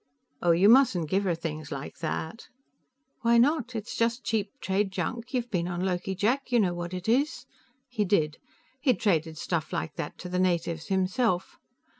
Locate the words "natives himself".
10.39-11.59